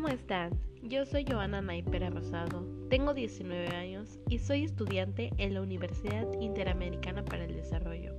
[0.00, 0.52] ¿cómo están?
[0.84, 7.24] Yo soy Joana Naipera Rosado, tengo 19 años y soy estudiante en la Universidad Interamericana
[7.24, 8.14] para el Desarrollo,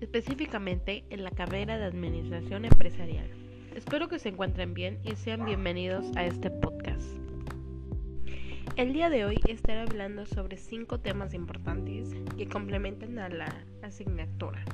[0.00, 3.30] específicamente en la carrera de Administración Empresarial.
[3.76, 7.06] Espero que se encuentren bien y sean bienvenidos a este podcast.
[8.74, 14.64] El día de hoy estaré hablando sobre cinco temas importantes que complementan a la asignatura.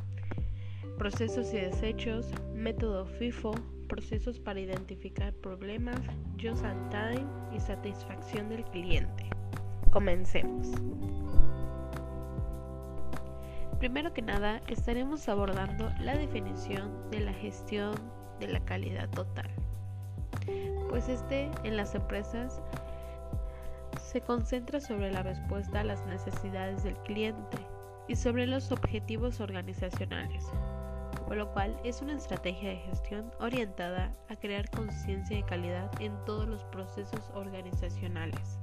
[0.97, 3.53] Procesos y desechos, método FIFO,
[3.85, 6.01] procesos para identificar problemas,
[6.41, 9.29] just and time y satisfacción del cliente.
[9.91, 10.69] Comencemos.
[13.79, 17.95] Primero que nada, estaremos abordando la definición de la gestión
[18.41, 19.51] de la calidad total.
[20.89, 22.61] Pues este en las empresas
[23.99, 27.59] se concentra sobre la respuesta a las necesidades del cliente
[28.09, 30.45] y sobre los objetivos organizacionales,
[31.27, 36.13] por lo cual es una estrategia de gestión orientada a crear conciencia de calidad en
[36.25, 38.59] todos los procesos organizacionales.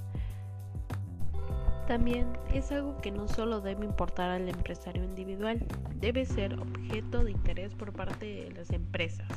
[1.88, 7.32] También es algo que no solo debe importar al empresario individual, debe ser objeto de
[7.32, 9.28] interés por parte de las empresas,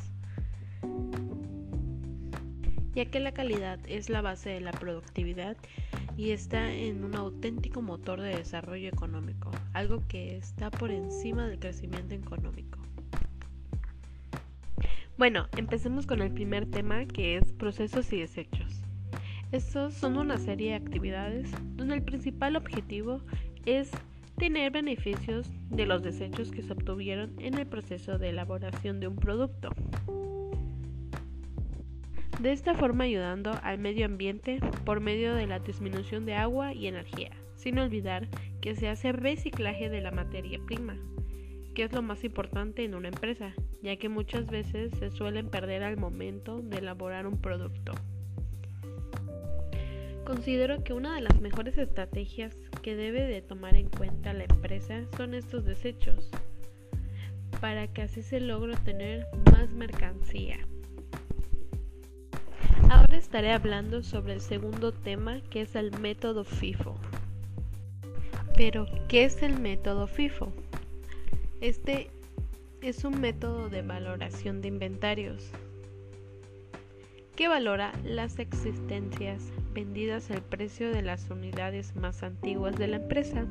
[2.94, 5.56] ya que la calidad es la base de la productividad
[6.16, 11.58] y está en un auténtico motor de desarrollo económico, algo que está por encima del
[11.58, 12.73] crecimiento económico.
[15.16, 18.82] Bueno, empecemos con el primer tema que es procesos y desechos.
[19.52, 23.20] Estos son una serie de actividades donde el principal objetivo
[23.64, 23.92] es
[24.36, 29.14] tener beneficios de los desechos que se obtuvieron en el proceso de elaboración de un
[29.14, 29.70] producto.
[32.40, 36.88] De esta forma ayudando al medio ambiente por medio de la disminución de agua y
[36.88, 38.26] energía, sin olvidar
[38.60, 40.96] que se hace reciclaje de la materia prima
[41.74, 43.52] que es lo más importante en una empresa,
[43.84, 47.92] ya que muchas veces se suelen perder al momento de elaborar un producto.
[50.24, 55.04] Considero que una de las mejores estrategias que debe de tomar en cuenta la empresa
[55.18, 56.30] son estos desechos,
[57.60, 60.56] para que así se logre tener más mercancía.
[62.88, 66.96] Ahora estaré hablando sobre el segundo tema que es el método FIFO.
[68.56, 70.54] Pero, ¿qué es el método FIFO?
[71.60, 72.08] Este
[72.84, 75.50] es un método de valoración de inventarios
[77.34, 83.46] que valora las existencias vendidas al precio de las unidades más antiguas de la empresa.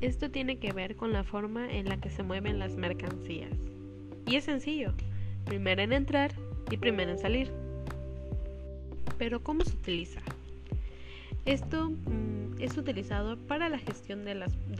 [0.00, 3.50] Esto tiene que ver con la forma en la que se mueven las mercancías.
[4.24, 4.94] Y es sencillo,
[5.44, 6.32] primero en entrar
[6.70, 7.50] y primero en salir.
[9.18, 10.20] Pero ¿cómo se utiliza?
[11.46, 14.36] Esto mm, es utilizado para la gestión de,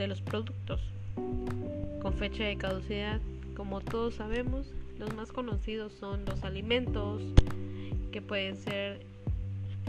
[0.06, 0.80] los productos
[2.00, 3.20] con fecha de caducidad.
[3.56, 7.22] Como todos sabemos, los más conocidos son los alimentos,
[8.12, 9.00] que pueden ser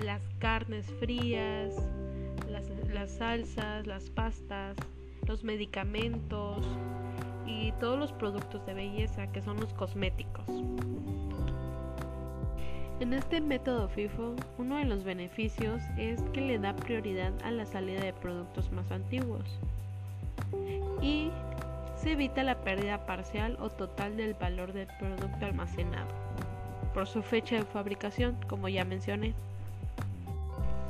[0.03, 1.73] las carnes frías,
[2.49, 4.75] las, las salsas, las pastas,
[5.27, 6.65] los medicamentos
[7.45, 10.45] y todos los productos de belleza que son los cosméticos.
[12.99, 17.65] En este método FIFO, uno de los beneficios es que le da prioridad a la
[17.65, 19.45] salida de productos más antiguos
[21.01, 21.31] y
[22.01, 26.07] se evita la pérdida parcial o total del valor del producto almacenado
[26.93, 29.33] por su fecha de fabricación, como ya mencioné.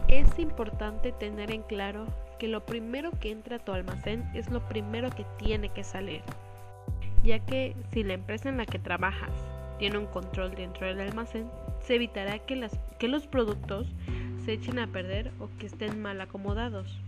[0.07, 2.05] Es importante tener en claro
[2.39, 6.21] que lo primero que entra a tu almacén es lo primero que tiene que salir,
[7.23, 9.31] ya que si la empresa en la que trabajas
[9.77, 11.49] tiene un control dentro del almacén,
[11.81, 12.55] se evitará que,
[13.07, 13.87] los productos
[14.45, 16.99] se echen a perder o que estén mal acomodados.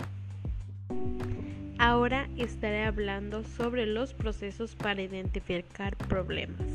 [1.84, 6.68] Ahora estaré hablando sobre los procesos para identificar problemas.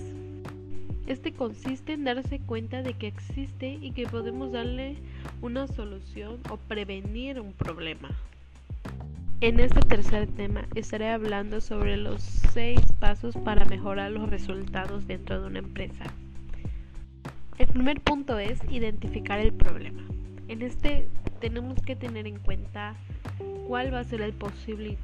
[1.06, 4.96] Este consiste en darse cuenta de que existe y que podemos darle
[5.42, 8.08] una solución o prevenir un problema.
[9.40, 15.40] En este tercer tema estaré hablando sobre los seis pasos para mejorar los resultados dentro
[15.40, 16.02] de una empresa.
[17.58, 20.02] El primer punto es identificar el problema.
[20.48, 21.06] En este
[21.36, 22.96] tenemos que tener en cuenta
[23.66, 24.98] cuál va a ser el posible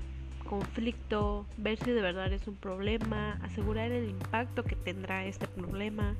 [0.44, 6.14] conflicto, ver si de verdad es un problema, asegurar el impacto que tendrá este problema,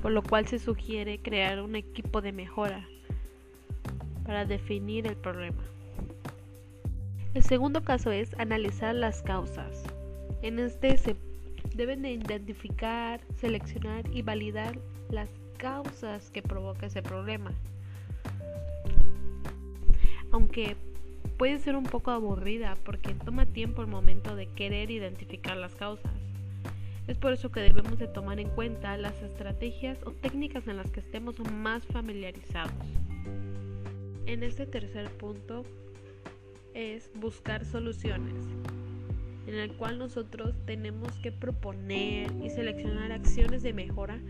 [0.00, 2.86] por lo cual se sugiere crear un equipo de mejora
[4.24, 5.62] para definir el problema.
[7.34, 9.84] El segundo caso es analizar las causas.
[10.40, 11.16] En este se
[11.74, 14.78] deben de identificar, seleccionar y validar
[15.10, 17.52] las causas que provoca ese problema
[20.36, 20.76] aunque
[21.38, 26.12] puede ser un poco aburrida porque toma tiempo el momento de querer identificar las causas.
[27.06, 30.90] Es por eso que debemos de tomar en cuenta las estrategias o técnicas en las
[30.90, 32.72] que estemos más familiarizados.
[34.26, 35.64] En este tercer punto
[36.74, 38.34] es buscar soluciones,
[39.46, 44.20] en el cual nosotros tenemos que proponer y seleccionar acciones de mejora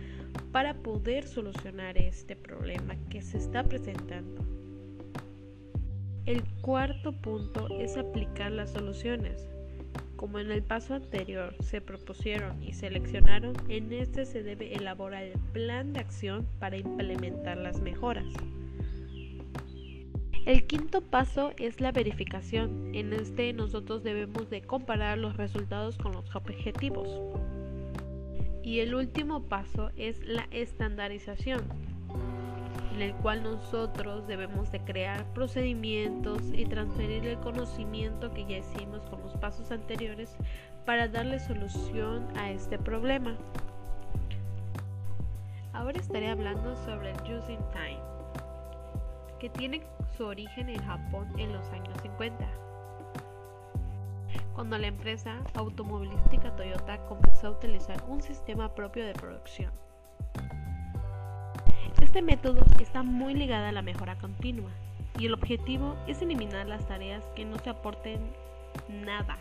[0.53, 4.45] para poder solucionar este problema que se está presentando.
[6.27, 9.47] El cuarto punto es aplicar las soluciones.
[10.17, 15.39] Como en el paso anterior se propusieron y seleccionaron, en este se debe elaborar el
[15.53, 18.27] plan de acción para implementar las mejoras.
[20.47, 22.95] El quinto paso es la verificación.
[22.95, 27.09] En este nosotros debemos de comparar los resultados con los objetivos.
[28.63, 31.65] Y el último paso es la estandarización,
[32.95, 39.05] en el cual nosotros debemos de crear procedimientos y transferir el conocimiento que ya hicimos
[39.07, 40.37] con los pasos anteriores
[40.85, 43.37] para darle solución a este problema.
[45.73, 48.01] Ahora estaré hablando sobre el Using Time,
[49.41, 49.83] que tiene
[50.17, 52.49] su origen en Japón en los años 50,
[54.55, 59.71] cuando la empresa automovilística Toyota comenzó a utilizar un sistema propio de producción.
[62.01, 64.71] Este método está muy ligado a la mejora continua
[65.19, 68.21] y el objetivo es eliminar las tareas que no se aporten
[68.89, 69.39] nada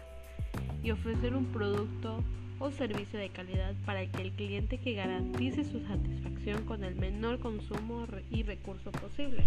[0.83, 2.21] y ofrecer un producto
[2.60, 7.39] o servicio de calidad para que el cliente que garantice su satisfacción con el menor
[7.39, 9.45] consumo y recurso posible.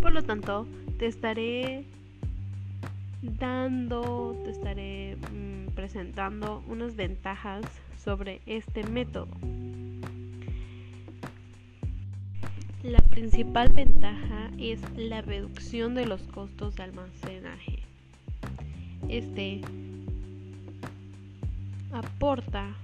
[0.00, 0.66] Por lo tanto,
[0.98, 1.84] te estaré
[3.22, 7.64] dando, te estaré mm, presentando unas ventajas
[7.96, 9.28] sobre este método.
[12.82, 17.78] La principal ventaja es la reducción de los costos de almacenaje.
[19.08, 19.62] Este
[21.92, 22.74] aporta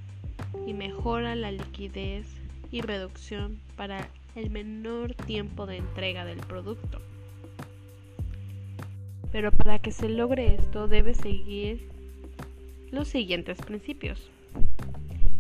[0.66, 2.26] y mejora la liquidez
[2.70, 7.00] y reducción para el menor tiempo de entrega del producto.
[9.32, 11.88] Pero para que se logre esto debe seguir
[12.90, 14.30] los siguientes principios.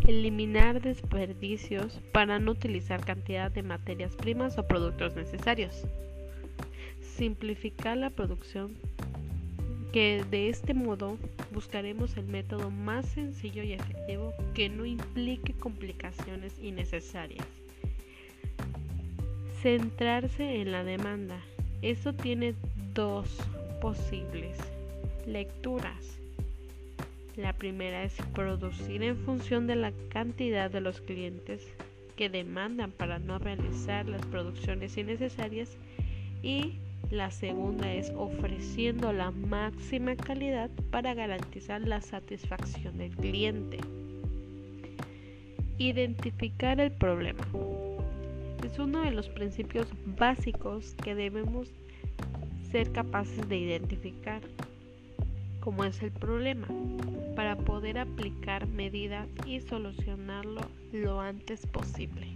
[0.06, 5.84] Eliminar desperdicios para no utilizar cantidad de materias primas o productos necesarios.
[7.00, 8.76] Simplificar la producción
[9.92, 11.18] que de este modo
[11.52, 17.46] buscaremos el método más sencillo y efectivo que no implique complicaciones innecesarias.
[19.62, 21.38] Centrarse en la demanda.
[21.82, 22.54] Eso tiene
[22.94, 23.28] dos
[23.80, 24.56] posibles
[25.26, 26.18] lecturas.
[27.36, 31.66] La primera es producir en función de la cantidad de los clientes
[32.16, 35.76] que demandan para no realizar las producciones innecesarias
[36.42, 36.78] y
[37.10, 43.78] la segunda es ofreciendo la máxima calidad para garantizar la satisfacción del cliente.
[45.76, 47.46] Identificar el problema.
[48.64, 51.68] Es uno de los principios básicos que debemos
[52.70, 54.42] ser capaces de identificar
[55.60, 56.68] cómo es el problema
[57.36, 60.60] para poder aplicar medidas y solucionarlo
[60.92, 62.28] lo antes posible.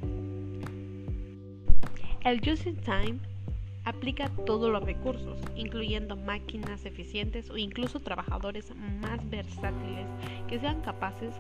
[2.25, 3.19] El Using Time
[3.85, 8.73] aplica todos los recursos, incluyendo máquinas eficientes o incluso trabajadores
[9.03, 10.07] más versátiles
[10.49, 11.35] que sean capaces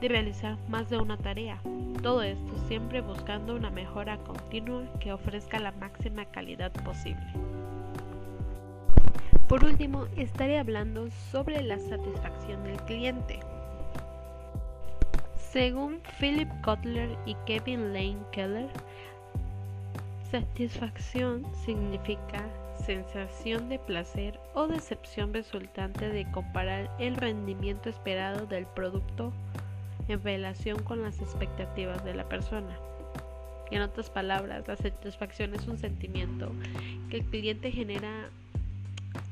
[0.00, 1.60] de realizar más de una tarea.
[2.02, 7.26] Todo esto siempre buscando una mejora continua que ofrezca la máxima calidad posible.
[9.48, 13.38] Por último, estaré hablando sobre la satisfacción del cliente.
[15.52, 18.68] Según Philip Kotler y Kevin Lane Keller,
[20.30, 22.44] satisfacción significa
[22.84, 29.32] sensación de placer o decepción resultante de comparar el rendimiento esperado del producto
[30.08, 32.78] en relación con las expectativas de la persona.
[33.70, 36.52] En otras palabras, la satisfacción es un sentimiento
[37.10, 38.30] que el cliente genera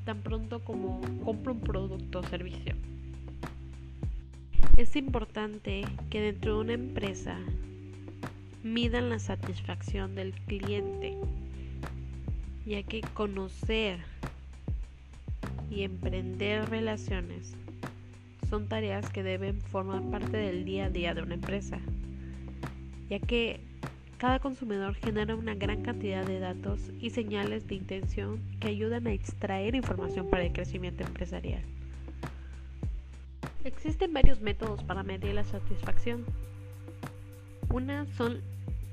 [0.04, 2.75] tan pronto como compra un producto o servicio.
[4.76, 7.38] Es importante que dentro de una empresa
[8.64, 11.16] midan la satisfacción del cliente,
[12.66, 13.99] ya que conocer
[15.71, 17.54] y emprender relaciones
[18.55, 21.81] son tareas que deben formar parte del día a día de una empresa,
[23.11, 23.59] ya que
[24.17, 29.13] cada consumidor genera una gran cantidad de datos y señales de intención que ayudan a
[29.13, 31.63] extraer información para el crecimiento empresarial.
[33.65, 36.25] Existen varios métodos para medir la satisfacción.
[37.73, 38.41] Una, son,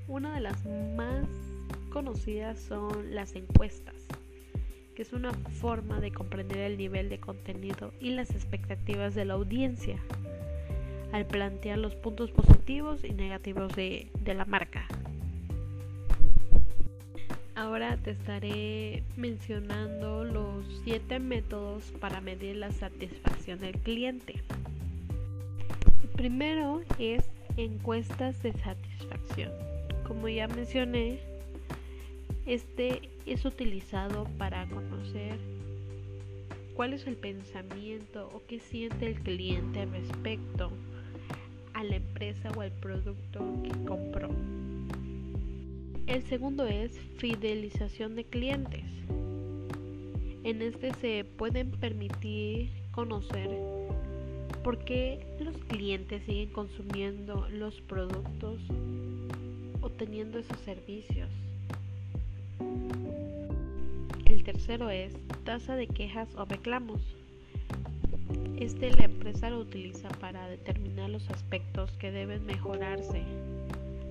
[0.08, 0.66] una de las
[0.98, 1.28] más
[1.92, 4.01] conocidas son las encuestas,
[4.96, 9.34] que es una forma de comprender el nivel de contenido y las expectativas de la
[9.34, 9.98] audiencia
[11.12, 14.86] al plantear los puntos positivos y negativos de, de la marca.
[17.56, 24.42] Ahora te estaré mencionando los siete métodos para medir la satisfacción del cliente.
[26.02, 29.52] El primero es encuestas de satisfacción.
[30.08, 31.20] Como ya mencioné,
[32.46, 35.38] este es utilizado para conocer
[36.76, 40.72] cuál es el pensamiento o qué siente el cliente respecto
[41.74, 44.30] a la empresa o al producto que compró.
[46.08, 48.86] El segundo es fidelización de clientes.
[50.44, 53.50] En este se pueden permitir conocer
[54.64, 58.60] por qué los clientes siguen consumiendo los productos
[59.82, 61.30] o teniendo esos servicios.
[64.26, 67.02] El tercero es tasa de quejas o reclamos.
[68.58, 73.24] Este la empresa lo utiliza para determinar los aspectos que deben mejorarse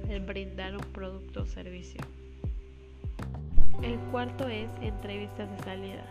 [0.08, 2.00] el brindar un producto o servicio.
[3.82, 6.04] El cuarto es entrevistas de salida.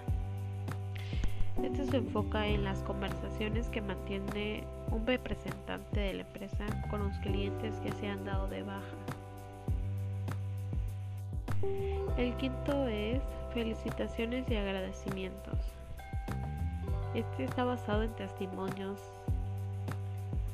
[1.63, 7.17] Este se enfoca en las conversaciones que mantiene un representante de la empresa con los
[7.19, 9.18] clientes que se han dado de baja.
[12.17, 13.21] El quinto es
[13.53, 15.57] felicitaciones y agradecimientos.
[17.13, 18.99] Este está basado en testimonios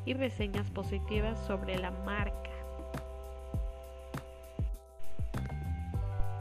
[0.05, 2.45] y reseñas positivas sobre la marca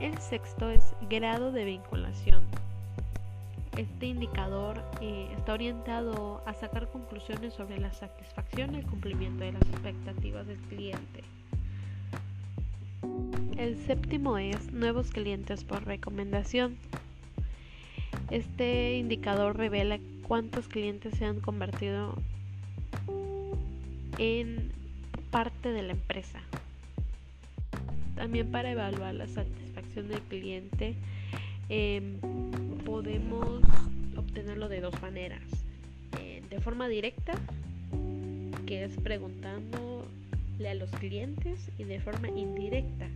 [0.04, 2.42] El sexto es grado de vinculación.
[3.74, 9.52] Este indicador eh, está orientado a sacar conclusiones sobre la satisfacción y el cumplimiento de
[9.52, 11.24] las expectativas del cliente.
[13.64, 16.76] El séptimo es nuevos clientes por recomendación.
[18.30, 22.14] Este indicador revela cuántos clientes se han convertido
[24.18, 24.70] en
[25.30, 26.42] parte de la empresa.
[28.16, 30.94] También para evaluar la satisfacción del cliente
[31.70, 32.18] em,
[32.84, 33.62] podemos
[34.14, 35.40] obtenerlo de dos maneras.
[36.20, 37.32] Eh, de forma directa,
[38.66, 43.08] que es preguntándole a los clientes, y de forma indirecta,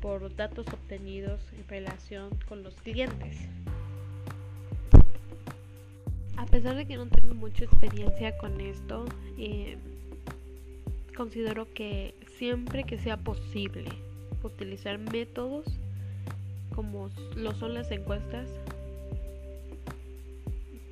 [0.00, 3.36] por datos obtenidos en relación con los clientes.
[6.36, 9.78] A pesar de que no tengo mucha experiencia con esto, em,
[11.16, 13.90] considero que siempre que sea posible
[14.42, 15.66] utilizar métodos
[16.74, 18.48] como lo son las encuestas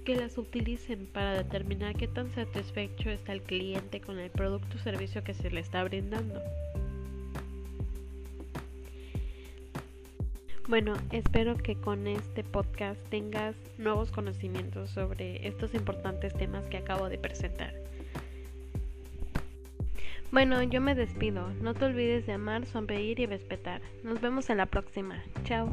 [0.04, 4.80] que las utilicen para determinar qué tan satisfecho está el cliente con el producto o
[4.80, 6.40] servicio que se le está brindando.
[10.68, 17.08] Bueno, espero que con este podcast tengas nuevos conocimientos sobre estos importantes temas que acabo
[17.08, 17.72] de presentar.
[20.32, 21.48] Bueno, yo me despido.
[21.60, 23.80] No te olvides de amar, sonreír y respetar.
[24.02, 25.22] Nos vemos en la próxima.
[25.44, 25.70] Chao.